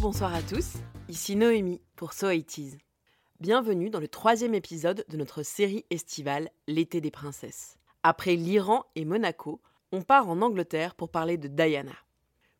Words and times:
bonsoir 0.00 0.32
à 0.32 0.42
tous. 0.42 0.74
Ici 1.08 1.34
Noémie 1.34 1.80
pour 1.96 2.12
So 2.12 2.30
It 2.30 2.60
Bienvenue 3.40 3.90
dans 3.90 3.98
le 3.98 4.06
troisième 4.06 4.54
épisode 4.54 5.04
de 5.08 5.16
notre 5.16 5.42
série 5.42 5.84
estivale 5.90 6.50
L'été 6.68 7.00
des 7.00 7.10
princesses. 7.10 7.78
Après 8.04 8.36
l'Iran 8.36 8.84
et 8.94 9.04
Monaco, 9.04 9.60
on 9.90 10.02
part 10.02 10.28
en 10.28 10.40
Angleterre 10.40 10.94
pour 10.94 11.08
parler 11.08 11.36
de 11.36 11.48
Diana. 11.48 11.96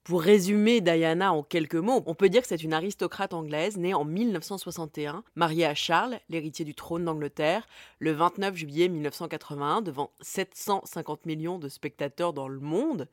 Pour 0.03 0.22
résumer 0.22 0.80
Diana 0.80 1.32
en 1.32 1.45
quelques 1.45 1.77
mots, 1.77 2.03
on 2.07 2.14
peut 2.14 2.29
dire 2.29 2.43
que 2.43 2.48
c'est 2.48 2.64
une 2.64 2.72
aristocrate 2.72 3.32
anglaise 3.32 3.77
née 3.77 3.95
en 3.95 4.05
1961, 4.05 5.23
mariée 5.36 5.66
à 5.66 5.75
Charles, 5.77 6.18
l'héritier 6.29 6.64
du 6.64 6.75
trône 6.75 7.05
d'Angleterre, 7.05 7.68
le 8.00 8.12
29 8.12 8.57
juillet 8.57 8.89
1981 8.89 9.82
devant 9.82 10.11
750 10.22 11.25
millions 11.27 11.58
de 11.58 11.68
spectateurs 11.68 12.32
dans 12.32 12.49
le 12.49 12.58
monde, 12.58 13.07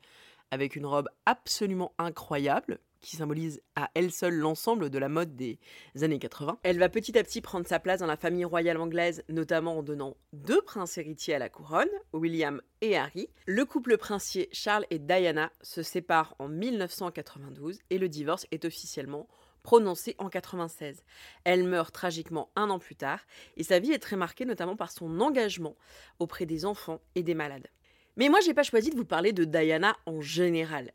avec 0.50 0.74
une 0.74 0.86
robe 0.86 1.08
absolument 1.26 1.92
incroyable, 1.98 2.80
qui 3.06 3.16
symbolise 3.16 3.62
à 3.76 3.88
elle 3.94 4.10
seule 4.10 4.34
l'ensemble 4.34 4.90
de 4.90 4.98
la 4.98 5.08
mode 5.08 5.36
des 5.36 5.60
années 6.02 6.18
80. 6.18 6.58
Elle 6.64 6.80
va 6.80 6.88
petit 6.88 7.16
à 7.16 7.22
petit 7.22 7.40
prendre 7.40 7.66
sa 7.66 7.78
place 7.78 8.00
dans 8.00 8.06
la 8.06 8.16
famille 8.16 8.44
royale 8.44 8.78
anglaise, 8.78 9.22
notamment 9.28 9.78
en 9.78 9.82
donnant 9.84 10.16
deux 10.32 10.60
princes 10.60 10.98
héritiers 10.98 11.34
à 11.34 11.38
la 11.38 11.48
couronne, 11.48 11.88
William 12.12 12.60
et 12.80 12.96
Harry. 12.96 13.28
Le 13.46 13.64
couple 13.64 13.96
princier 13.96 14.48
Charles 14.50 14.86
et 14.90 14.98
Diana 14.98 15.52
se 15.62 15.84
séparent 15.84 16.34
en 16.40 16.48
1992 16.48 17.78
et 17.90 17.98
le 17.98 18.08
divorce 18.08 18.46
est 18.50 18.64
officiellement 18.64 19.28
prononcé 19.62 20.16
en 20.18 20.28
96. 20.28 21.04
Elle 21.44 21.62
meurt 21.62 21.94
tragiquement 21.94 22.50
un 22.56 22.70
an 22.70 22.80
plus 22.80 22.96
tard 22.96 23.20
et 23.56 23.62
sa 23.62 23.78
vie 23.78 23.92
est 23.92 24.00
très 24.00 24.16
marquée 24.16 24.44
notamment 24.44 24.76
par 24.76 24.90
son 24.90 25.20
engagement 25.20 25.76
auprès 26.18 26.44
des 26.44 26.64
enfants 26.64 27.00
et 27.14 27.22
des 27.22 27.34
malades. 27.34 27.68
Mais 28.16 28.28
moi, 28.28 28.40
j'ai 28.40 28.54
pas 28.54 28.62
choisi 28.64 28.90
de 28.90 28.96
vous 28.96 29.04
parler 29.04 29.32
de 29.32 29.44
Diana 29.44 29.96
en 30.06 30.20
général 30.20 30.92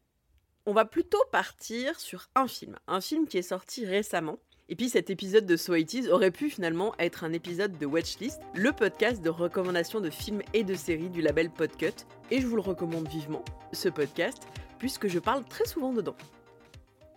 on 0.66 0.73
va 0.73 0.86
plutôt 0.86 1.23
partir 1.31 2.00
sur 2.00 2.30
un 2.36 2.48
film, 2.48 2.78
un 2.88 3.02
film 3.02 3.28
qui 3.28 3.38
est 3.38 3.42
sorti 3.42 3.86
récemment. 3.86 4.38
Et 4.70 4.76
puis 4.76 4.90
cet 4.90 5.09
épisode 5.09 5.45
de 5.45 5.58
So 5.58 5.73
aurait 6.12 6.31
pu 6.31 6.50
finalement 6.50 6.94
être 6.98 7.23
un 7.23 7.34
épisode 7.34 7.78
de 7.78 7.86
Watchlist, 7.86 8.40
le 8.54 8.72
podcast 8.72 9.22
de 9.22 9.30
recommandation 9.30 10.00
de 10.00 10.09
films 10.09 10.42
et 10.54 10.64
de 10.64 10.76
séries 10.76 11.09
du 11.09 11.22
label 11.22 11.50
Podcut. 11.50 12.06
Et 12.30 12.39
je 12.39 12.48
vous 12.48 12.56
le 12.56 12.62
recommande 12.62 13.08
vivement, 13.09 13.44
ce 13.73 13.89
podcast, 13.89 14.48
puisque 14.80 15.08
je 15.08 15.20
parle 15.20 15.44
très 15.45 15.66
souvent 15.66 15.92
dedans. 15.92 16.16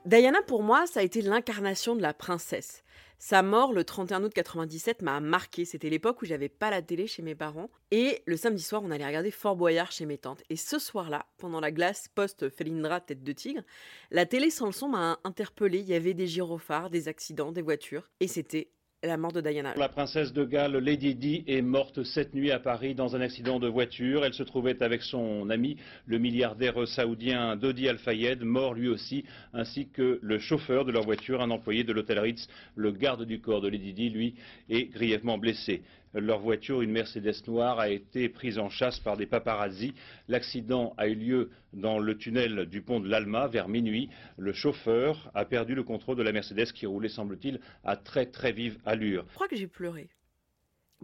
Diana, 0.05 0.43
pour 0.43 0.63
moi, 0.63 0.87
ça 0.87 1.01
a 1.01 1.03
été 1.05 1.23
l'incarnation 1.23 1.95
de 1.95 2.03
la 2.03 2.13
princesse. 2.13 2.83
Sa 3.27 3.41
mort 3.41 3.73
le 3.73 3.85
31 3.85 4.23
août 4.23 4.35
97 4.35 5.01
m'a 5.01 5.19
marqué. 5.19 5.65
C'était 5.65 5.89
l'époque 5.89 6.21
où 6.21 6.27
j'avais 6.27 6.51
pas 6.51 6.69
la 6.69 6.83
télé 6.83 7.07
chez 7.07 7.23
mes 7.23 7.35
parents. 7.35 7.71
Et 7.91 8.23
le 8.27 8.37
samedi 8.37 8.63
soir, 8.63 8.83
on 8.85 8.91
allait 8.91 9.07
regarder 9.07 9.31
Fort 9.31 9.57
Boyard 9.57 9.93
chez 9.93 10.05
mes 10.05 10.19
tantes. 10.19 10.43
Et 10.51 10.57
ce 10.57 10.79
soir-là, 10.79 11.25
pendant 11.39 11.59
la 11.59 11.73
glace 11.73 12.09
post-Felindra 12.15 13.01
tête 13.01 13.25
de 13.25 13.33
tigre, 13.33 13.63
la 14.11 14.27
télé 14.27 14.51
sans 14.51 14.67
le 14.67 14.73
son 14.73 14.91
m'a 14.91 15.21
interpellé. 15.25 15.79
Il 15.79 15.87
y 15.87 15.95
avait 15.95 16.13
des 16.13 16.27
gyrophares, 16.27 16.91
des 16.91 17.09
accidents, 17.09 17.51
des 17.51 17.63
voitures. 17.63 18.11
Et 18.21 18.29
c'était 18.29 18.69
la 19.05 19.89
princesse 19.89 20.33
de 20.33 20.45
Galles, 20.45 20.77
Lady 20.79 21.15
Di, 21.15 21.45
est 21.47 21.61
morte 21.61 22.03
cette 22.05 22.33
nuit 22.33 22.51
à 22.51 22.59
Paris 22.59 22.95
dans 22.95 23.15
un 23.15 23.21
accident 23.21 23.61
de 23.61 23.69
voiture. 23.69 24.25
Elle 24.25 24.33
se 24.33 24.43
trouvait 24.43 24.83
avec 24.83 25.03
son 25.03 25.51
ami, 25.51 25.77
le 26.07 26.19
milliardaire 26.19 26.89
saoudien 26.89 27.57
Dodi 27.57 27.87
Al-Fayed, 27.87 28.43
mort 28.43 28.73
lui 28.73 28.89
aussi, 28.89 29.25
ainsi 29.53 29.89
que 29.89 30.19
le 30.23 30.39
chauffeur 30.39 30.87
de 30.87 30.93
leur 30.93 31.03
voiture, 31.03 31.43
un 31.43 31.51
employé 31.51 31.85
de 31.85 31.93
l'hôtel 31.93 32.19
Ritz. 32.19 32.49
Le 32.77 32.93
garde 32.93 33.25
du 33.25 33.41
corps 33.41 33.61
de 33.61 33.69
Lady 33.69 33.93
Di, 33.93 34.09
lui, 34.09 34.37
est 34.71 34.87
grièvement 34.87 35.37
blessé 35.37 35.83
leur 36.15 36.39
voiture, 36.39 36.83
une 36.83 36.93
Mercedes 36.93 37.43
noire, 37.47 37.79
a 37.79 37.89
été 37.89 38.29
prise 38.29 38.59
en 38.59 38.69
chasse 38.69 38.99
par 38.99 39.17
des 39.17 39.27
paparazzis. 39.27 39.95
L'accident 40.29 40.95
a 40.97 41.09
eu 41.09 41.15
lieu 41.15 41.51
dans 41.73 41.99
le 41.99 42.17
tunnel 42.17 42.67
du 42.67 42.83
pont 42.83 43.01
de 43.01 43.09
l'Alma 43.09 43.49
vers 43.49 43.69
minuit. 43.69 44.09
Le 44.37 44.53
chauffeur 44.53 45.31
a 45.35 45.45
perdu 45.45 45.75
le 45.75 45.83
contrôle 45.83 46.17
de 46.17 46.23
la 46.23 46.33
Mercedes 46.33 46.73
qui 46.73 46.87
roulait, 46.87 47.09
semble-t-il, 47.09 47.61
à 47.85 47.97
très 47.97 48.27
très 48.27 48.53
vive 48.53 48.79
allure. 48.85 49.25
Je 49.31 49.35
crois 49.35 49.49
que 49.49 49.57
j'ai 49.57 49.67
pleuré. 49.67 50.09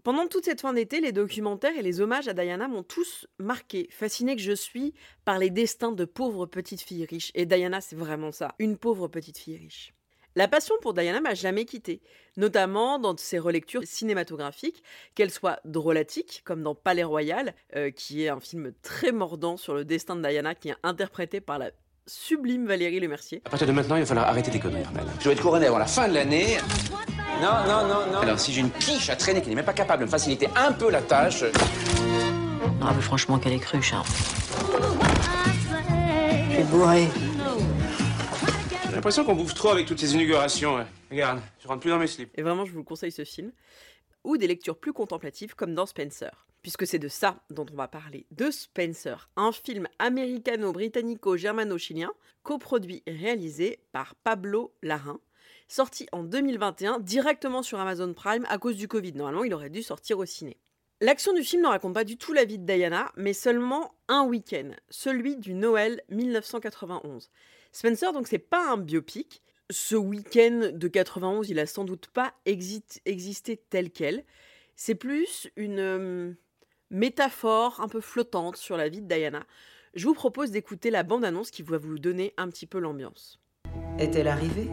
Pendant 0.03 0.27
toute 0.29 0.47
cette 0.47 0.63
fin 0.63 0.73
d'été, 0.73 1.01
les 1.01 1.13
documentaires 1.13 1.77
et 1.77 1.83
les 1.83 2.01
hommages 2.01 2.29
à 2.29 2.33
Diana 2.33 2.69
m'ont 2.69 2.83
tous 2.83 3.27
marqué, 3.39 3.87
fasciné 3.91 4.35
que 4.35 4.41
je 4.41 4.53
suis 4.53 4.95
par 5.27 5.39
les 5.39 5.51
destins 5.51 5.93
de 5.93 6.07
pauvres 6.07 6.47
petites 6.47 6.81
filles 6.81 7.05
riches. 7.05 7.33
Et 7.35 7.45
Diana, 7.45 7.83
c'est 7.83 7.97
vraiment 7.97 8.33
ça, 8.33 8.55
une 8.59 8.79
pauvre 8.79 9.09
petite 9.09 9.37
fille 9.37 9.59
riche. 9.59 9.93
La 10.37 10.47
passion 10.47 10.77
pour 10.81 10.95
Diana 10.95 11.21
m'a 11.21 11.35
jamais 11.35 11.65
quitté, 11.65 12.01
notamment 12.37 13.01
dans 13.01 13.17
ses 13.17 13.41
relectures 13.41 13.83
cinématographiques, 13.85 14.83
qu'elles 15.17 15.33
soient 15.33 15.59
drôlatiques, 15.65 16.43
comme 16.45 16.63
dans 16.63 16.77
Palais 16.77 17.03
Royal, 17.03 17.53
euh, 17.75 17.91
qui 17.91 18.23
est 18.23 18.29
un 18.29 18.39
film 18.39 18.73
très 18.83 19.11
mordant 19.11 19.57
sur 19.57 19.75
le 19.75 19.85
destin 19.85 20.15
de 20.15 20.27
Diana, 20.27 20.55
qui 20.55 20.69
est 20.69 20.77
interprété 20.85 21.41
par 21.41 21.59
la 21.59 21.71
sublime 22.07 22.67
Valérie 22.67 23.01
Lemercier. 23.01 23.43
À 23.45 23.51
partir 23.51 23.67
de 23.67 23.73
maintenant, 23.73 23.97
il 23.97 24.01
va 24.01 24.07
falloir 24.07 24.29
arrêter 24.29 24.53
tes 24.53 24.61
conneries, 24.61 24.85
Armel. 24.85 25.05
Je 25.19 25.25
dois 25.25 25.33
être 25.33 25.43
couronné 25.43 25.67
avant 25.67 25.79
la 25.79 25.87
fin 25.87 26.07
de 26.07 26.15
l'année. 26.15 26.59
Non, 27.43 27.65
non, 27.67 27.89
non, 27.89 28.13
non. 28.13 28.19
Alors, 28.21 28.39
si 28.39 28.53
j'ai 28.53 28.61
une 28.61 28.71
quiche 28.71 29.11
à 29.11 29.17
traîner 29.17 29.43
qui 29.43 29.49
n'est 29.49 29.57
même 29.57 29.65
pas 29.65 29.73
capable 29.73 30.01
de 30.03 30.07
me 30.07 30.11
faciliter 30.11 30.49
un 30.55 30.73
peu 30.73 30.91
la 30.91 31.03
tâche. 31.03 31.43
Ah, 32.83 32.93
mais 32.95 33.03
franchement, 33.03 33.39
qu'elle 33.39 33.55
est 33.55 33.59
crue, 33.59 33.83
Charles. 33.83 34.07
Je 36.51 36.55
suis 36.55 36.65
bourré. 36.65 37.09
J'ai 38.91 38.97
l'impression 38.97 39.25
qu'on 39.25 39.37
bouffe 39.37 39.55
trop 39.55 39.69
avec 39.69 39.87
toutes 39.87 40.01
ces 40.01 40.15
inaugurations. 40.15 40.85
Regarde, 41.13 41.41
je 41.61 41.69
rentre 41.69 41.79
plus 41.79 41.91
dans 41.91 42.01
mes 42.01 42.09
slips. 42.09 42.37
Et 42.37 42.43
vraiment, 42.43 42.65
je 42.65 42.73
vous 42.73 42.83
conseille 42.83 43.13
ce 43.13 43.25
film. 43.25 43.53
Ou 44.25 44.37
des 44.37 44.49
lectures 44.49 44.77
plus 44.77 44.93
contemplatives 44.93 45.55
comme 45.55 45.77
dans 45.77 45.87
Spencer. 45.87 46.49
Puisque 46.63 46.89
c'est 46.89 46.99
de 46.99 47.07
ça 47.07 47.37
dont 47.51 47.67
on 47.73 47.77
va 47.77 47.87
parler. 47.87 48.27
De 48.33 48.51
Spencer, 48.51 49.31
un 49.37 49.53
film 49.53 49.87
américano-britannico-germano-chilien, 50.01 52.11
coproduit 52.43 53.05
et 53.07 53.13
réalisé 53.13 53.79
par 53.93 54.17
Pablo 54.17 54.75
Larrain, 54.83 55.21
sorti 55.69 56.09
en 56.11 56.25
2021 56.25 56.99
directement 56.99 57.63
sur 57.63 57.79
Amazon 57.79 58.13
Prime 58.13 58.45
à 58.49 58.59
cause 58.59 58.75
du 58.75 58.89
Covid. 58.89 59.13
Normalement, 59.13 59.45
il 59.45 59.55
aurait 59.55 59.71
dû 59.71 59.85
sortir 59.85 60.19
au 60.19 60.25
ciné. 60.25 60.57
L'action 61.01 61.33
du 61.33 61.45
film 61.45 61.63
ne 61.63 61.69
raconte 61.69 61.95
pas 61.95 62.03
du 62.03 62.19
tout 62.19 62.33
la 62.33 62.45
vie 62.45 62.59
de 62.59 62.67
Diana, 62.67 63.13
mais 63.17 63.35
seulement 63.35 63.95
un 64.09 64.25
week-end, 64.25 64.71
celui 64.91 65.37
du 65.37 65.55
Noël 65.55 66.03
1991. 66.11 67.31
Spencer, 67.73 68.13
donc, 68.13 68.27
c'est 68.27 68.39
pas 68.39 68.73
un 68.73 68.77
biopic. 68.77 69.43
Ce 69.71 69.95
week-end 69.95 70.71
de 70.73 70.89
91, 70.89 71.49
il 71.49 71.59
a 71.61 71.67
sans 71.67 71.85
doute 71.85 72.09
pas 72.09 72.35
existé 72.45 73.57
tel 73.71 73.91
quel. 73.91 74.25
C'est 74.75 74.97
plus 74.97 75.49
une 75.57 75.79
euh, 75.79 76.33
métaphore 76.91 77.81
un 77.81 77.89
peu 77.89 78.01
flottante 78.01 78.57
sur 78.57 78.77
la 78.77 78.89
vie 78.89 79.01
de 79.01 79.07
Diana. 79.07 79.45
Je 79.95 80.07
vous 80.07 80.15
propose 80.15 80.51
d'écouter 80.51 80.91
la 80.91 81.03
bande-annonce 81.05 81.51
qui 81.51 81.63
va 81.63 81.79
vous 81.79 81.99
donner 81.99 82.35
un 82.37 82.49
petit 82.49 82.67
peu 82.67 82.79
l'ambiance. 82.79 83.39
Est-elle 83.99 84.29
arrivée? 84.29 84.69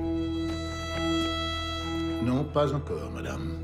Non, 2.24 2.44
pas 2.44 2.74
encore, 2.74 3.12
madame. 3.12 3.56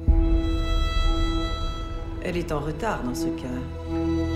Elle 2.24 2.38
est 2.38 2.52
en 2.52 2.60
retard 2.60 3.04
dans 3.04 3.16
ce 3.16 3.28
cas. 3.28 4.33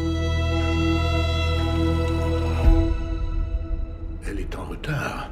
Elle 4.29 4.41
est 4.41 4.55
en 4.57 4.65
retard. 4.65 5.29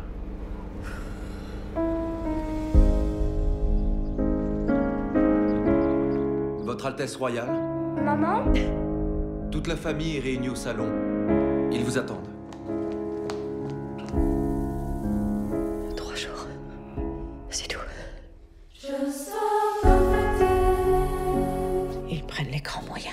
Votre 6.63 6.85
Altesse 6.85 7.17
Royale 7.17 7.49
Maman 8.01 8.45
Toute 9.51 9.67
la 9.67 9.75
famille 9.75 10.15
est 10.15 10.21
réunie 10.21 10.47
au 10.47 10.55
salon. 10.55 10.87
Ils 11.73 11.83
vous 11.83 11.97
attendent. 11.97 12.29
Trois 15.97 16.15
jours. 16.15 16.47
C'est 17.49 17.67
tout. 17.67 17.79
Ils 22.09 22.23
prennent 22.25 22.51
l'écran 22.51 22.81
moyen. 22.87 23.11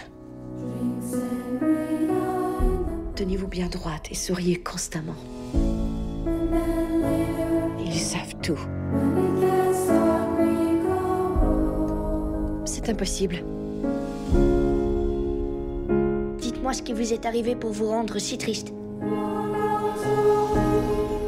Tenez-vous 3.16 3.48
bien 3.48 3.68
droite 3.68 4.06
et 4.12 4.14
souriez 4.14 4.62
constamment. 4.62 5.16
Tout. 8.42 8.58
C'est 12.64 12.88
impossible. 12.88 13.44
Dites-moi 16.38 16.72
ce 16.72 16.82
qui 16.82 16.92
vous 16.92 17.12
est 17.12 17.24
arrivé 17.24 17.54
pour 17.54 17.70
vous 17.70 17.88
rendre 17.88 18.18
si 18.18 18.36
triste. 18.36 18.72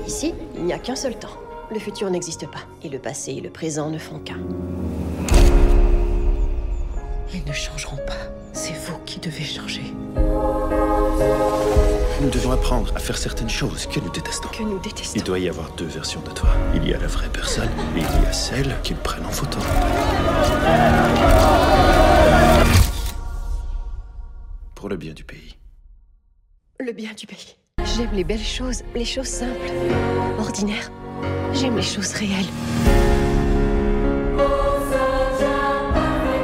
Ici, 0.07 0.35
il 0.57 0.65
n'y 0.65 0.73
a 0.73 0.79
qu'un 0.79 0.97
seul 0.97 1.19
temps. 1.19 1.37
Le 1.73 1.79
futur 1.79 2.11
n'existe 2.11 2.47
pas. 2.51 2.61
Et 2.83 2.89
le 2.89 2.99
passé 2.99 3.33
et 3.33 3.41
le 3.41 3.51
présent 3.51 3.91
ne 3.91 3.99
font 3.99 4.19
qu'un. 4.19 4.41
Ils 7.33 7.45
ne 7.47 7.53
changeront 7.53 7.97
pas. 8.07 8.31
C'est 8.53 8.75
vous 8.75 8.99
qui 9.07 9.19
devez 9.19 9.45
changer. 9.45 9.83
Nous 12.21 12.31
devons 12.31 12.53
apprendre 12.53 12.93
à 12.95 13.01
faire 13.01 13.19
certaines 13.19 13.51
choses 13.51 13.87
que 13.87 13.99
nous 13.99 14.11
détestons. 14.11 14.49
Que 14.49 14.63
nous 14.63 14.79
détestons. 14.79 15.15
Il 15.17 15.25
doit 15.25 15.39
y 15.41 15.49
avoir 15.49 15.73
deux 15.73 15.87
versions 15.87 16.21
de 16.21 16.31
toi. 16.31 16.49
Il 16.75 16.89
y 16.89 16.95
a 16.95 16.99
la 16.99 17.09
vraie 17.09 17.29
personne 17.29 17.69
et 17.97 18.01
il 18.01 18.23
y 18.23 18.27
a 18.27 18.33
celle 18.33 18.77
qu'ils 18.83 18.97
prennent 18.97 19.27
en 19.27 19.31
photo. 19.31 19.59
Pour 24.77 24.89
le 24.89 24.97
bien 24.97 25.13
du 25.13 25.25
pays. 25.25 25.57
Le 26.79 26.93
bien 26.93 27.11
du 27.15 27.27
pays. 27.27 27.57
J'aime 27.97 28.13
les 28.13 28.25
belles 28.25 28.39
choses, 28.39 28.83
les 28.95 29.05
choses 29.05 29.27
simples, 29.27 29.73
ordinaires. 30.39 30.91
J'aime 31.53 31.77
les 31.77 31.83
choses 31.83 32.13
réelles. 32.13 32.51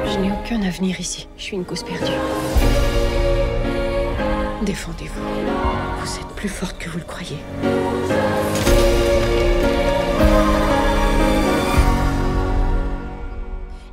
Je 0.07 0.19
n'ai 0.19 0.33
aucun 0.33 0.63
avenir 0.63 0.99
ici. 0.99 1.29
Je 1.37 1.43
suis 1.43 1.57
une 1.57 1.65
cause 1.65 1.85
perdue. 1.85 2.13
Défendez-vous. 4.63 5.23
Vous 6.01 6.19
êtes 6.19 6.37
plus 6.37 6.51
forte 6.51 6.79
que 6.79 6.91
vous 6.91 6.99
le 6.99 7.05
croyez. 7.05 7.39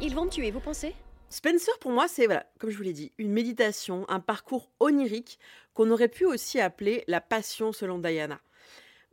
Ils 0.02 0.14
vont 0.14 0.25
me 0.25 0.30
tuer, 0.30 0.52
vous 0.52 0.60
pensez? 0.60 0.94
Spencer, 1.30 1.80
pour 1.80 1.92
moi, 1.92 2.10
c'est, 2.10 2.25
voilà, 2.25 2.46
comme 2.60 2.69
je 2.69 2.75
vous 2.75 2.84
l'ai 2.84 2.92
dit, 2.92 3.14
une 3.18 3.31
méditation, 3.31 4.06
un 4.10 4.19
parcours 4.19 4.69
onirique 4.81 5.40
qu'on 5.74 5.90
aurait 5.90 6.10
pu 6.10 6.25
aussi 6.25 6.60
appeler 6.60 7.06
la 7.08 7.22
passion 7.22 7.72
selon 7.72 7.98
Diana. 7.98 8.42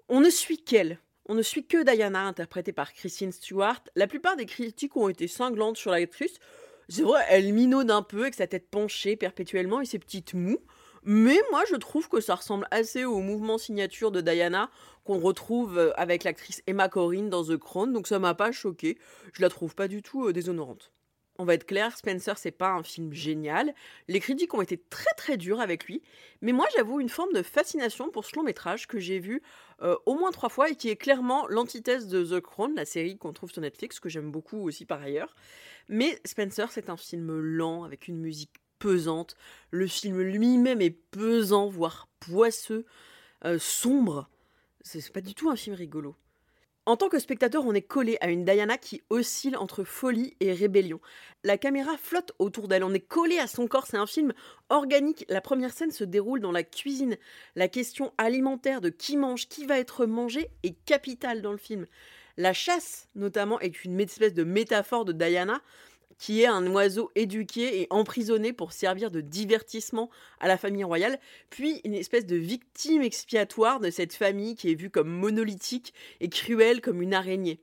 On 0.08 0.20
ne 0.20 0.30
suit 0.30 0.58
qu'elle. 0.58 0.98
On 1.26 1.34
ne 1.34 1.42
suit 1.42 1.64
que 1.64 1.84
Diana, 1.84 2.22
interprétée 2.22 2.72
par 2.72 2.92
Christine 2.92 3.30
Stewart. 3.30 3.80
La 3.94 4.08
plupart 4.08 4.34
des 4.34 4.46
critiques 4.46 4.96
ont 4.96 5.08
été 5.08 5.28
cinglantes 5.28 5.76
sur 5.76 5.92
l'actrice. 5.92 6.34
C'est 6.88 7.02
vrai, 7.02 7.24
elle 7.28 7.52
minaude 7.52 7.92
un 7.92 8.02
peu 8.02 8.22
avec 8.22 8.34
sa 8.34 8.48
tête 8.48 8.68
penchée 8.68 9.14
perpétuellement 9.14 9.80
et 9.80 9.86
ses 9.86 10.00
petites 10.00 10.34
moues. 10.34 10.60
Mais 11.04 11.38
moi, 11.50 11.64
je 11.70 11.76
trouve 11.76 12.08
que 12.08 12.20
ça 12.20 12.34
ressemble 12.34 12.66
assez 12.70 13.04
au 13.04 13.20
mouvement 13.20 13.58
signature 13.58 14.10
de 14.10 14.22
Diana 14.22 14.70
qu'on 15.04 15.18
retrouve 15.18 15.78
euh, 15.78 15.92
avec 16.00 16.24
l'actrice 16.24 16.62
Emma 16.66 16.88
Corrin 16.88 17.24
dans 17.24 17.44
The 17.44 17.58
Crown, 17.58 17.92
donc 17.92 18.06
ça 18.06 18.18
m'a 18.18 18.34
pas 18.34 18.52
choqué. 18.52 18.96
Je 19.34 19.42
la 19.42 19.50
trouve 19.50 19.74
pas 19.74 19.86
du 19.86 20.02
tout 20.02 20.26
euh, 20.26 20.32
déshonorante. 20.32 20.92
On 21.36 21.44
va 21.44 21.54
être 21.54 21.66
clair, 21.66 21.96
Spencer, 21.98 22.38
c'est 22.38 22.52
pas 22.52 22.70
un 22.70 22.84
film 22.84 23.12
génial. 23.12 23.74
Les 24.06 24.20
critiques 24.20 24.54
ont 24.54 24.62
été 24.62 24.78
très 24.78 25.12
très 25.16 25.36
dures 25.36 25.60
avec 25.60 25.84
lui, 25.84 26.00
mais 26.42 26.52
moi 26.52 26.66
j'avoue 26.76 27.00
une 27.00 27.08
forme 27.08 27.32
de 27.32 27.42
fascination 27.42 28.08
pour 28.10 28.24
ce 28.24 28.36
long 28.36 28.44
métrage 28.44 28.86
que 28.86 29.00
j'ai 29.00 29.18
vu 29.18 29.42
euh, 29.82 29.96
au 30.06 30.14
moins 30.14 30.30
trois 30.30 30.48
fois 30.48 30.70
et 30.70 30.76
qui 30.76 30.90
est 30.90 30.96
clairement 30.96 31.46
l'antithèse 31.48 32.06
de 32.06 32.24
The 32.24 32.40
Crown, 32.40 32.74
la 32.76 32.84
série 32.84 33.18
qu'on 33.18 33.32
trouve 33.32 33.50
sur 33.50 33.62
Netflix, 33.62 33.98
que 33.98 34.08
j'aime 34.08 34.30
beaucoup 34.30 34.62
aussi 34.62 34.86
par 34.86 35.02
ailleurs. 35.02 35.34
Mais 35.88 36.20
Spencer, 36.24 36.70
c'est 36.70 36.88
un 36.88 36.96
film 36.96 37.36
lent 37.40 37.82
avec 37.82 38.06
une 38.06 38.20
musique 38.20 38.63
Le 39.70 39.86
film 39.86 40.20
lui-même 40.20 40.80
est 40.80 40.90
pesant, 41.10 41.68
voire 41.68 42.08
poisseux, 42.20 42.84
euh, 43.44 43.58
sombre. 43.58 44.28
C'est 44.82 45.12
pas 45.12 45.20
du 45.20 45.34
tout 45.34 45.50
un 45.50 45.56
film 45.56 45.74
rigolo. 45.74 46.14
En 46.86 46.98
tant 46.98 47.08
que 47.08 47.18
spectateur, 47.18 47.64
on 47.64 47.72
est 47.72 47.80
collé 47.80 48.18
à 48.20 48.28
une 48.28 48.44
Diana 48.44 48.76
qui 48.76 49.02
oscille 49.08 49.56
entre 49.56 49.84
folie 49.84 50.36
et 50.40 50.52
rébellion. 50.52 51.00
La 51.42 51.56
caméra 51.56 51.96
flotte 51.96 52.32
autour 52.38 52.68
d'elle, 52.68 52.84
on 52.84 52.92
est 52.92 53.00
collé 53.00 53.38
à 53.38 53.46
son 53.46 53.66
corps, 53.66 53.86
c'est 53.86 53.96
un 53.96 54.06
film 54.06 54.34
organique. 54.68 55.24
La 55.30 55.40
première 55.40 55.72
scène 55.72 55.92
se 55.92 56.04
déroule 56.04 56.40
dans 56.40 56.52
la 56.52 56.62
cuisine. 56.62 57.16
La 57.56 57.68
question 57.68 58.12
alimentaire 58.18 58.82
de 58.82 58.90
qui 58.90 59.16
mange, 59.16 59.48
qui 59.48 59.64
va 59.64 59.78
être 59.78 60.04
mangé 60.04 60.50
est 60.62 60.76
capitale 60.84 61.40
dans 61.40 61.52
le 61.52 61.58
film. 61.58 61.86
La 62.36 62.52
chasse, 62.52 63.08
notamment, 63.14 63.60
est 63.60 63.84
une 63.84 63.98
espèce 63.98 64.34
de 64.34 64.44
métaphore 64.44 65.06
de 65.06 65.12
Diana 65.12 65.62
qui 66.24 66.40
est 66.40 66.46
un 66.46 66.66
oiseau 66.68 67.10
éduqué 67.16 67.82
et 67.82 67.86
emprisonné 67.90 68.54
pour 68.54 68.72
servir 68.72 69.10
de 69.10 69.20
divertissement 69.20 70.08
à 70.40 70.48
la 70.48 70.56
famille 70.56 70.82
royale, 70.82 71.20
puis 71.50 71.82
une 71.84 71.92
espèce 71.92 72.24
de 72.24 72.36
victime 72.36 73.02
expiatoire 73.02 73.78
de 73.78 73.90
cette 73.90 74.14
famille 74.14 74.54
qui 74.54 74.70
est 74.70 74.74
vue 74.74 74.88
comme 74.88 75.10
monolithique 75.10 75.92
et 76.20 76.30
cruelle 76.30 76.80
comme 76.80 77.02
une 77.02 77.12
araignée. 77.12 77.60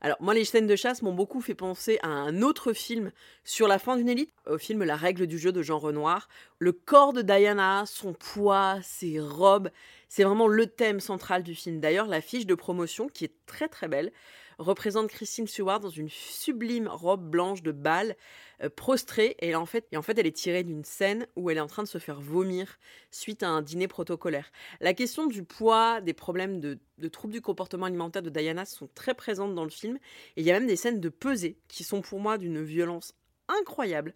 Alors 0.00 0.16
moi 0.20 0.32
les 0.32 0.46
scènes 0.46 0.66
de 0.66 0.74
chasse 0.74 1.02
m'ont 1.02 1.12
beaucoup 1.12 1.42
fait 1.42 1.54
penser 1.54 1.98
à 2.02 2.08
un 2.08 2.40
autre 2.40 2.72
film 2.72 3.12
sur 3.44 3.68
la 3.68 3.78
fin 3.78 3.98
d'une 3.98 4.08
élite, 4.08 4.32
au 4.46 4.56
film 4.56 4.84
La 4.84 4.96
règle 4.96 5.26
du 5.26 5.38
jeu 5.38 5.52
de 5.52 5.60
Jean 5.60 5.78
Renoir. 5.78 6.28
Le 6.58 6.72
corps 6.72 7.12
de 7.12 7.20
Diana, 7.20 7.84
son 7.84 8.14
poids, 8.14 8.78
ses 8.82 9.20
robes, 9.20 9.68
c'est 10.08 10.24
vraiment 10.24 10.48
le 10.48 10.66
thème 10.66 11.00
central 11.00 11.42
du 11.42 11.54
film. 11.54 11.80
D'ailleurs 11.80 12.06
l'affiche 12.06 12.46
de 12.46 12.54
promotion 12.54 13.08
qui 13.08 13.24
est 13.24 13.34
très 13.46 13.68
très 13.68 13.88
belle 13.88 14.12
représente 14.58 15.08
Christine 15.08 15.46
Stewart 15.46 15.80
dans 15.80 15.88
une 15.88 16.08
sublime 16.08 16.88
robe 16.88 17.28
blanche 17.28 17.62
de 17.62 17.72
bal, 17.72 18.16
euh, 18.62 18.68
prostrée, 18.68 19.36
et 19.40 19.54
en, 19.54 19.66
fait, 19.66 19.86
et 19.92 19.96
en 19.96 20.02
fait 20.02 20.18
elle 20.18 20.26
est 20.26 20.36
tirée 20.36 20.64
d'une 20.64 20.84
scène 20.84 21.26
où 21.36 21.48
elle 21.50 21.58
est 21.58 21.60
en 21.62 21.68
train 21.68 21.84
de 21.84 21.88
se 21.88 21.98
faire 21.98 22.20
vomir 22.20 22.78
suite 23.10 23.42
à 23.42 23.48
un 23.48 23.62
dîner 23.62 23.88
protocolaire. 23.88 24.50
La 24.80 24.94
question 24.94 25.26
du 25.26 25.44
poids, 25.44 26.00
des 26.00 26.12
problèmes 26.12 26.60
de, 26.60 26.78
de 26.98 27.08
troubles 27.08 27.32
du 27.32 27.40
comportement 27.40 27.86
alimentaire 27.86 28.22
de 28.22 28.30
Diana 28.30 28.64
sont 28.64 28.88
très 28.94 29.14
présentes 29.14 29.54
dans 29.54 29.64
le 29.64 29.70
film, 29.70 29.96
et 30.36 30.40
il 30.40 30.44
y 30.44 30.50
a 30.50 30.58
même 30.58 30.68
des 30.68 30.76
scènes 30.76 31.00
de 31.00 31.08
pesée 31.08 31.58
qui 31.68 31.84
sont 31.84 32.00
pour 32.00 32.20
moi 32.20 32.36
d'une 32.36 32.62
violence 32.62 33.14
incroyable 33.48 34.14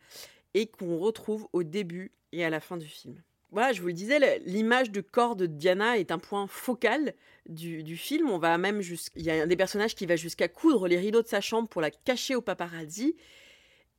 et 0.54 0.66
qu'on 0.66 0.98
retrouve 0.98 1.48
au 1.52 1.62
début 1.62 2.12
et 2.32 2.44
à 2.44 2.50
la 2.50 2.60
fin 2.60 2.76
du 2.76 2.86
film 2.86 3.22
voilà, 3.52 3.72
je 3.72 3.82
vous 3.82 3.88
le 3.88 3.92
disais, 3.92 4.40
l'image 4.46 4.90
de 4.90 5.02
corps 5.02 5.36
de 5.36 5.44
Diana 5.44 5.98
est 5.98 6.10
un 6.10 6.18
point 6.18 6.46
focal 6.46 7.12
du, 7.46 7.96
film. 7.98 8.30
On 8.30 8.38
va 8.38 8.56
même 8.56 8.80
il 9.14 9.22
y 9.22 9.30
a 9.30 9.42
un 9.42 9.46
des 9.46 9.56
personnages 9.56 9.94
qui 9.94 10.06
va 10.06 10.16
jusqu'à 10.16 10.48
coudre 10.48 10.88
les 10.88 10.98
rideaux 10.98 11.20
de 11.20 11.28
sa 11.28 11.42
chambre 11.42 11.68
pour 11.68 11.82
la 11.82 11.90
cacher 11.90 12.34
au 12.34 12.40
paparazzi, 12.40 13.14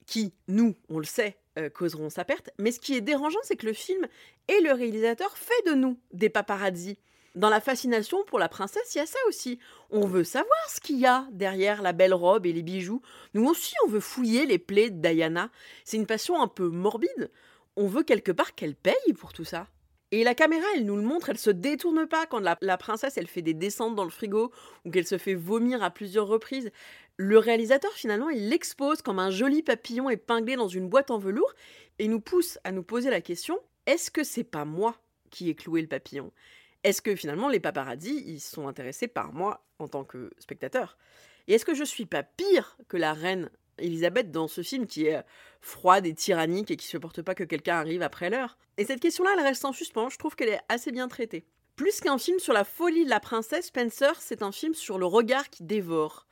qui, 0.08 0.34
nous, 0.48 0.76
on 0.90 0.98
le 0.98 1.06
sait, 1.06 1.38
euh, 1.60 1.70
causeront 1.70 2.10
sa 2.10 2.26
perte. 2.26 2.50
Mais 2.58 2.72
ce 2.72 2.80
qui 2.80 2.96
est 2.96 3.02
dérangeant, 3.02 3.40
c'est 3.44 3.56
que 3.56 3.68
le 3.68 3.74
film 3.74 4.08
et 4.48 4.60
le 4.60 4.74
réalisateur 4.74 5.38
fait 5.38 5.70
de 5.70 5.76
nous 5.76 6.00
des 6.12 6.30
paparazzi. 6.30 6.98
Dans 7.36 7.50
la 7.50 7.62
fascination 7.62 8.24
pour 8.26 8.40
la 8.40 8.50
princesse, 8.50 8.94
il 8.96 8.98
y 9.00 9.02
a 9.02 9.06
ça 9.06 9.20
aussi. 9.28 9.60
On 9.92 10.08
veut 10.08 10.24
savoir 10.24 10.70
ce 10.70 10.80
qu'il 10.80 11.00
y 11.00 11.06
a 11.06 11.28
derrière 11.32 11.84
la 11.84 11.94
belle 11.94 12.14
robe 12.14 12.48
et 12.48 12.54
les 12.54 12.64
bijoux. 12.64 13.02
Nous 13.36 13.46
aussi, 13.46 13.74
on 13.86 13.88
veut 13.88 14.00
fouiller 14.00 14.48
les 14.48 14.60
plaies 14.60 14.90
de 14.90 15.00
Diana. 15.00 15.52
C'est 15.84 15.98
une 15.98 16.08
passion 16.08 16.42
un 16.42 16.48
peu 16.48 16.70
morbide 16.70 17.32
on 17.76 17.88
veut 17.88 18.04
quelque 18.04 18.32
part 18.32 18.56
qu'elle 18.56 18.76
paye 18.76 19.14
pour 19.18 19.34
tout 19.34 19.46
ça. 19.46 19.68
Et 20.12 20.24
la 20.24 20.36
caméra, 20.36 20.66
elle 20.76 20.86
nous 20.86 20.96
le 20.96 21.02
montre, 21.02 21.30
elle 21.30 21.40
se 21.40 21.50
détourne 21.50 22.08
pas 22.08 22.28
quand 22.28 22.40
la, 22.40 22.78
princesse, 22.78 23.18
elle 23.18 23.28
fait 23.28 23.42
des 23.42 23.56
descentes 23.56 23.96
dans 23.96 24.04
le 24.04 24.12
frigo 24.12 24.52
ou 24.86 24.92
qu'elle 24.92 25.08
se 25.08 25.18
fait 25.18 25.34
vomir 25.34 25.82
à 25.82 25.90
plusieurs 25.90 26.28
reprises. 26.28 26.72
Le 27.18 27.40
réalisateur, 27.40 27.92
finalement, 27.94 28.30
il 28.30 28.50
l'expose 28.50 29.02
comme 29.02 29.18
un 29.18 29.32
joli 29.32 29.64
papillon 29.64 30.10
épinglé 30.12 30.56
dans 30.56 30.68
une 30.68 30.88
boîte 30.88 31.10
en 31.10 31.18
velours 31.18 31.54
et 31.98 32.08
nous 32.08 32.20
pousse 32.20 32.60
à 32.64 32.72
nous 32.72 32.84
poser 32.84 33.10
la 33.10 33.22
question 33.22 33.60
est-ce 33.86 34.12
que 34.12 34.24
c'est 34.24 34.44
pas 34.44 34.66
moi 34.66 34.96
qui 35.30 35.50
ai 35.50 35.56
cloué 35.56 35.82
le 35.82 35.88
papillon? 35.88 36.32
Est-ce 36.84 37.02
que 37.02 37.16
finalement 37.16 37.50
les 37.50 37.60
paparazzi, 37.60 38.24
ils 38.26 38.40
sont 38.40 38.68
intéressés 38.68 39.08
par 39.08 39.34
moi 39.34 39.66
en 39.80 39.88
tant 39.88 40.04
que 40.04 40.32
spectateur? 40.40 40.98
Et 41.48 41.56
est-ce 41.56 41.66
que 41.66 41.74
je 41.74 41.84
suis 41.84 42.06
pas 42.06 42.24
pire 42.24 42.78
que 42.88 42.98
la 42.98 43.14
reine 43.14 43.50
Elisabeth 43.78 44.32
dans 44.32 44.48
ce 44.48 44.62
film 44.62 44.88
qui 44.88 45.06
est 45.06 45.24
froide 45.62 46.06
et 46.06 46.14
tyrannique 46.14 46.72
et 46.72 46.78
qui 46.78 46.88
supporte 46.88 47.22
pas 47.22 47.36
que 47.36 47.44
quelqu'un 47.44 47.76
arrive 47.76 48.02
après 48.02 48.30
l'heure. 48.30 48.58
Et 48.78 48.86
cette 48.86 49.00
question-là, 49.00 49.32
elle 49.38 49.44
reste 49.44 49.66
en 49.66 49.74
suspens, 49.74 50.10
je 50.10 50.18
trouve 50.18 50.36
qu'elle 50.36 50.50
est 50.50 50.62
assez 50.70 50.92
bien 50.92 51.08
traitée. 51.08 51.46
Plus 51.76 52.02
qu'un 52.02 52.18
film 52.18 52.40
sur 52.40 52.54
la 52.54 52.64
folie 52.64 53.06
de 53.06 53.10
la 53.10 53.20
princesse, 53.20 53.68
Spencer, 53.68 54.14
c'est 54.20 54.44
un 54.44 54.52
film 54.52 54.76
sur 54.76 55.00
le 55.00 55.06
regard 55.06 55.50
qui 55.50 55.64
dévore. 55.64 56.28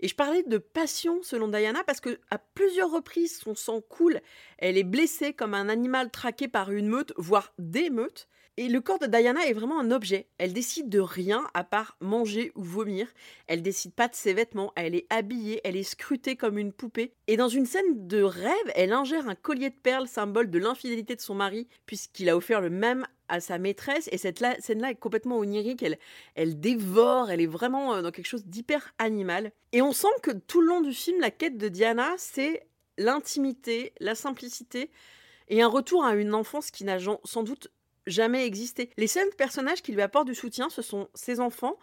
Et 0.00 0.08
je 0.08 0.16
parlais 0.16 0.42
de 0.42 0.58
passion 0.58 1.22
selon 1.22 1.46
Diana 1.48 1.84
parce 1.84 2.00
que 2.00 2.18
à 2.30 2.38
plusieurs 2.38 2.90
reprises 2.90 3.38
son 3.38 3.54
sang 3.54 3.80
coule, 3.80 4.20
elle 4.58 4.76
est 4.76 4.82
blessée 4.82 5.32
comme 5.32 5.54
un 5.54 5.68
animal 5.68 6.10
traqué 6.10 6.48
par 6.48 6.72
une 6.72 6.88
meute, 6.88 7.12
voire 7.16 7.52
des 7.58 7.88
meutes. 7.88 8.28
Et 8.58 8.68
le 8.68 8.82
corps 8.82 8.98
de 8.98 9.06
Diana 9.06 9.46
est 9.46 9.54
vraiment 9.54 9.80
un 9.80 9.90
objet. 9.90 10.26
Elle 10.36 10.52
décide 10.52 10.90
de 10.90 11.00
rien 11.00 11.42
à 11.54 11.64
part 11.64 11.96
manger 12.00 12.52
ou 12.54 12.62
vomir. 12.62 13.08
Elle 13.46 13.62
décide 13.62 13.94
pas 13.94 14.08
de 14.08 14.14
ses 14.14 14.34
vêtements. 14.34 14.74
Elle 14.76 14.94
est 14.94 15.06
habillée, 15.08 15.62
elle 15.64 15.74
est 15.74 15.82
scrutée 15.82 16.36
comme 16.36 16.58
une 16.58 16.72
poupée. 16.72 17.14
Et 17.28 17.38
dans 17.38 17.48
une 17.48 17.64
scène 17.64 18.06
de 18.06 18.22
rêve, 18.22 18.52
elle 18.74 18.92
ingère 18.92 19.26
un 19.26 19.34
collier 19.34 19.70
de 19.70 19.74
perles, 19.74 20.06
symbole 20.06 20.50
de 20.50 20.58
l'infidélité 20.58 21.16
de 21.16 21.22
son 21.22 21.34
mari, 21.34 21.66
puisqu'il 21.86 22.28
a 22.28 22.36
offert 22.36 22.60
le 22.60 22.68
même 22.68 23.06
à 23.28 23.40
sa 23.40 23.56
maîtresse. 23.56 24.10
Et 24.12 24.18
cette 24.18 24.44
scène-là 24.60 24.90
est 24.90 24.96
complètement 24.96 25.38
onirique. 25.38 25.82
Elle, 26.34 26.60
dévore, 26.60 27.30
elle 27.30 27.40
est 27.40 27.46
vraiment 27.46 27.94
euh, 27.94 28.02
dans 28.02 28.10
quelque 28.10 28.28
chose 28.28 28.44
d'hyper 28.44 28.92
animal. 28.98 29.52
Et 29.72 29.80
on 29.80 29.92
sent 29.92 30.08
que 30.22 30.30
tout 30.30 30.60
le 30.60 30.66
long 30.66 30.82
du 30.82 30.92
film, 30.92 31.20
la 31.20 31.30
quête 31.30 31.56
de 31.56 31.68
Diana, 31.68 32.12
c'est 32.18 32.66
l'intimité, 32.98 33.94
la 33.98 34.14
simplicité 34.14 34.90
et 35.48 35.62
un 35.62 35.68
retour 35.68 36.04
à 36.04 36.14
une 36.14 36.34
enfance 36.34 36.70
qui 36.70 36.84
n'a 36.84 36.98
sans 37.24 37.42
doute 37.42 37.68
jamais 38.06 38.46
existé. 38.46 38.90
Les 38.96 39.06
seuls 39.06 39.30
personnages 39.36 39.82
qui 39.82 39.92
lui 39.92 40.02
apportent 40.02 40.26
du 40.26 40.34
soutien, 40.34 40.70
ce 40.70 40.82
sont 40.82 41.08
ses 41.14 41.40
enfants, 41.40 41.78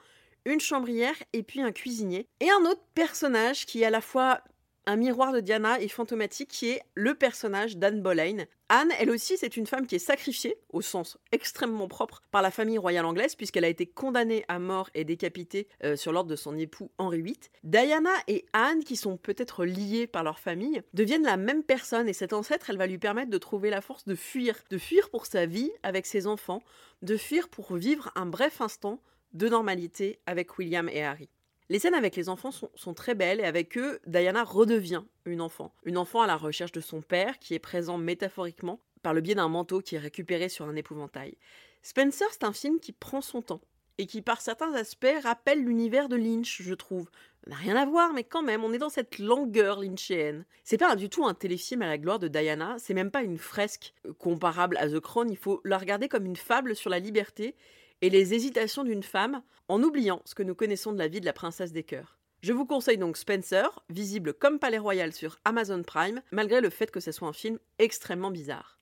une 0.45 0.59
chambrière 0.59 1.15
et 1.33 1.43
puis 1.43 1.61
un 1.61 1.71
cuisinier. 1.71 2.27
Et 2.39 2.49
un 2.49 2.65
autre 2.65 2.83
personnage 2.93 3.65
qui 3.65 3.81
est 3.81 3.85
à 3.85 3.89
la 3.89 4.01
fois 4.01 4.41
un 4.89 4.95
miroir 4.95 5.31
de 5.33 5.39
Diana 5.39 5.79
et 5.79 5.87
fantomatique 5.87 6.49
qui 6.49 6.69
est 6.69 6.81
le 6.95 7.13
personnage 7.13 7.77
d'Anne 7.77 8.01
Boleyn. 8.01 8.45
Anne, 8.69 8.91
elle 8.99 9.11
aussi, 9.11 9.37
c'est 9.37 9.55
une 9.55 9.67
femme 9.67 9.85
qui 9.85 9.93
est 9.93 9.99
sacrifiée, 9.99 10.57
au 10.69 10.81
sens 10.81 11.19
extrêmement 11.31 11.87
propre, 11.87 12.23
par 12.31 12.41
la 12.41 12.49
famille 12.49 12.79
royale 12.79 13.05
anglaise, 13.05 13.35
puisqu'elle 13.35 13.65
a 13.65 13.69
été 13.69 13.85
condamnée 13.85 14.45
à 14.47 14.57
mort 14.57 14.89
et 14.95 15.03
décapitée 15.03 15.67
euh, 15.83 15.95
sur 15.95 16.11
l'ordre 16.11 16.31
de 16.31 16.35
son 16.35 16.57
époux 16.57 16.89
Henri 16.97 17.21
VIII. 17.21 17.37
Diana 17.63 18.09
et 18.27 18.47
Anne, 18.53 18.83
qui 18.83 18.95
sont 18.95 19.17
peut-être 19.17 19.63
liées 19.63 20.07
par 20.07 20.23
leur 20.23 20.39
famille, 20.39 20.81
deviennent 20.95 21.23
la 21.23 21.37
même 21.37 21.63
personne, 21.63 22.09
et 22.09 22.13
cette 22.13 22.33
ancêtre, 22.33 22.71
elle 22.71 22.77
va 22.77 22.87
lui 22.87 22.97
permettre 22.97 23.29
de 23.29 23.37
trouver 23.37 23.69
la 23.69 23.81
force 23.81 24.05
de 24.05 24.15
fuir, 24.15 24.55
de 24.71 24.79
fuir 24.79 25.11
pour 25.11 25.27
sa 25.27 25.45
vie 25.45 25.71
avec 25.83 26.07
ses 26.07 26.25
enfants, 26.25 26.63
de 27.03 27.15
fuir 27.15 27.47
pour 27.47 27.75
vivre 27.75 28.11
un 28.15 28.25
bref 28.25 28.59
instant 28.59 28.99
de 29.33 29.49
normalité 29.49 30.19
avec 30.25 30.57
William 30.57 30.89
et 30.89 31.03
Harry. 31.03 31.29
Les 31.71 31.77
scènes 31.77 31.93
avec 31.93 32.15
les 32.15 32.29
enfants 32.29 32.49
sont, 32.51 32.93
très 32.95 33.13
belles 33.13 33.39
et 33.39 33.43
avec 33.43 33.77
eux, 33.77 33.99
Diana 34.07 34.43
redevient 34.43 35.03
une 35.25 35.39
enfant. 35.39 35.71
Une 35.83 35.99
enfant 35.99 36.21
à 36.21 36.27
la 36.27 36.35
recherche 36.35 36.71
de 36.71 36.81
son 36.81 37.01
père 37.01 37.37
qui 37.37 37.53
est 37.53 37.59
présent 37.59 37.99
métaphoriquement 37.99 38.79
par 39.03 39.13
le 39.13 39.21
biais 39.21 39.35
d'un 39.35 39.49
manteau 39.49 39.79
qui 39.79 39.95
est 39.95 39.99
récupéré 39.99 40.49
sur 40.49 40.65
un 40.65 40.75
épouvantail. 40.75 41.37
Spencer, 41.83 42.27
c'est 42.31 42.43
un 42.43 42.53
film 42.53 42.79
qui 42.79 42.91
prend 42.91 43.21
son 43.21 43.41
temps. 43.41 43.61
et 43.99 44.05
qui 44.05 44.21
par 44.21 44.39
certains 44.39 44.73
aspects 44.75 45.05
rappelle 45.23 45.61
l'univers 45.61 46.07
de 46.07 46.15
Lynch, 46.15 46.61
je 46.61 46.73
trouve. 46.73 47.09
N'a 47.47 47.57
rien 47.57 47.75
à 47.75 47.85
voir, 47.85 48.13
mais 48.13 48.23
quand 48.23 48.41
même, 48.41 48.63
on 48.63 48.71
est 48.71 48.77
dans 48.77 48.89
cette 48.89 49.19
langueur 49.19 49.81
lynchéenne. 49.81 50.45
C'est 50.63 50.77
pas 50.77 50.95
du 50.95 51.09
tout 51.09 51.25
un 51.25 51.33
téléfilm 51.33 51.81
à 51.81 51.87
la 51.87 51.97
gloire 51.97 52.17
de 52.17 52.29
Diana, 52.29 52.77
c'est 52.79 52.93
même 52.93 53.11
pas 53.11 53.23
une 53.23 53.37
fresque 53.37 53.93
comparable 54.17 54.77
à 54.77 54.87
The 54.87 55.01
Crown, 55.01 55.29
il 55.29 55.37
faut 55.37 55.59
la 55.65 55.77
regarder 55.77 56.07
comme 56.07 56.25
une 56.25 56.37
fable 56.37 56.77
sur 56.77 56.89
la 56.89 56.99
liberté 56.99 57.55
et 58.01 58.09
les 58.09 58.33
hésitations 58.33 58.83
d'une 58.83 59.03
femme, 59.03 59.41
en 59.67 59.83
oubliant 59.83 60.21
ce 60.25 60.35
que 60.35 60.43
nous 60.43 60.55
connaissons 60.55 60.93
de 60.93 60.97
la 60.97 61.07
vie 61.07 61.21
de 61.21 61.25
la 61.25 61.33
princesse 61.33 61.71
des 61.71 61.83
cœurs. 61.83 62.17
Je 62.41 62.53
vous 62.53 62.65
conseille 62.65 62.97
donc 62.97 63.17
Spencer, 63.17 63.83
visible 63.89 64.33
comme 64.33 64.59
Palais 64.59 64.77
Royal 64.77 65.11
sur 65.11 65.39
Amazon 65.43 65.83
Prime, 65.83 66.21
malgré 66.31 66.61
le 66.61 66.69
fait 66.69 66.89
que 66.89 67.01
ce 67.01 67.11
soit 67.11 67.27
un 67.27 67.33
film 67.33 67.59
extrêmement 67.79 68.31
bizarre. 68.31 68.79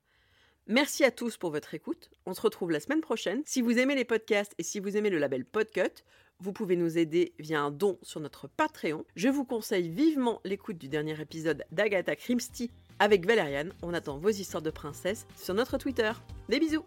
Merci 0.68 1.02
à 1.02 1.10
tous 1.10 1.36
pour 1.38 1.50
votre 1.50 1.74
écoute. 1.74 2.10
On 2.26 2.34
se 2.34 2.40
retrouve 2.40 2.70
la 2.70 2.78
semaine 2.78 3.00
prochaine. 3.00 3.42
Si 3.46 3.62
vous 3.62 3.78
aimez 3.78 3.94
les 3.94 4.04
podcasts 4.04 4.54
et 4.58 4.62
si 4.62 4.80
vous 4.80 4.96
aimez 4.96 5.10
le 5.10 5.18
label 5.18 5.44
Podcut, 5.44 6.04
vous 6.40 6.52
pouvez 6.52 6.76
nous 6.76 6.98
aider 6.98 7.32
via 7.38 7.60
un 7.60 7.70
don 7.70 7.98
sur 8.02 8.20
notre 8.20 8.48
Patreon. 8.48 9.04
Je 9.16 9.28
vous 9.28 9.44
conseille 9.44 9.88
vivement 9.88 10.40
l'écoute 10.44 10.78
du 10.78 10.88
dernier 10.88 11.20
épisode 11.20 11.64
d'Agatha 11.72 12.14
Christie 12.16 12.70
avec 12.98 13.26
Valériane. 13.26 13.72
On 13.82 13.94
attend 13.94 14.18
vos 14.18 14.28
histoires 14.28 14.62
de 14.62 14.70
princesses 14.70 15.26
sur 15.36 15.54
notre 15.54 15.78
Twitter. 15.78 16.12
Des 16.48 16.60
bisous 16.60 16.84